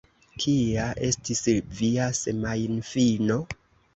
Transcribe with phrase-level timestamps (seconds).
[0.43, 1.41] Kia estis
[1.81, 3.37] via semajnfino?